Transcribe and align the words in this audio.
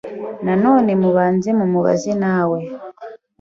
Na 0.45 0.53
none 0.63 0.91
mubanze 1.01 1.49
mumubaze 1.59 2.11
nawe 2.23 2.59